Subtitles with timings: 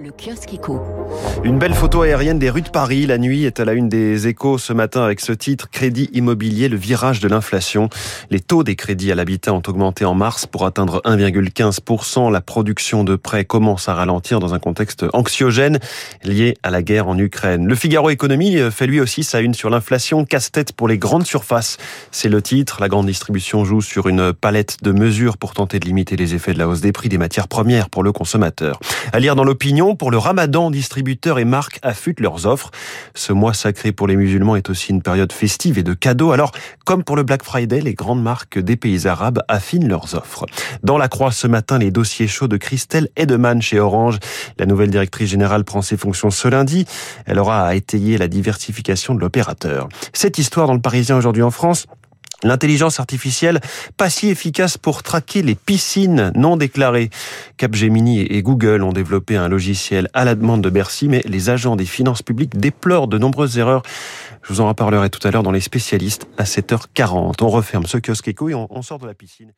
[0.00, 0.80] Le kiosque éco.
[1.42, 3.04] Une belle photo aérienne des rues de Paris.
[3.06, 6.68] La nuit est à la une des échos ce matin avec ce titre Crédit immobilier,
[6.68, 7.88] le virage de l'inflation.
[8.30, 12.30] Les taux des crédits à l'habitat ont augmenté en mars pour atteindre 1,15%.
[12.30, 15.80] La production de prêts commence à ralentir dans un contexte anxiogène
[16.22, 17.66] lié à la guerre en Ukraine.
[17.66, 20.24] Le Figaro Économie fait lui aussi sa une sur l'inflation.
[20.24, 21.76] Casse-tête pour les grandes surfaces.
[22.12, 22.80] C'est le titre.
[22.80, 26.52] La grande distribution joue sur une palette de mesures pour tenter de limiter les effets
[26.52, 28.78] de la hausse des prix des matières premières pour le consommateur.
[29.12, 32.70] À lire dans l'opinion, pour le ramadan, distributeurs et marques affûtent leurs offres.
[33.14, 36.32] Ce mois sacré pour les musulmans est aussi une période festive et de cadeaux.
[36.32, 36.52] Alors,
[36.84, 40.46] comme pour le Black Friday, les grandes marques des pays arabes affinent leurs offres.
[40.82, 44.18] Dans la croix ce matin, les dossiers chauds de Christelle Edeman chez Orange.
[44.58, 46.86] La nouvelle directrice générale prend ses fonctions ce lundi.
[47.26, 49.88] Elle aura à étayer la diversification de l'opérateur.
[50.12, 51.86] Cette histoire dans le Parisien aujourd'hui en France,
[52.44, 53.60] L'intelligence artificielle,
[53.96, 57.10] pas si efficace pour traquer les piscines non déclarées.
[57.56, 61.74] Capgemini et Google ont développé un logiciel à la demande de Bercy, mais les agents
[61.74, 63.82] des finances publiques déplorent de nombreuses erreurs.
[64.42, 67.42] Je vous en reparlerai tout à l'heure dans les spécialistes à 7h40.
[67.42, 69.52] On referme ce kiosque éco et on sort de la piscine.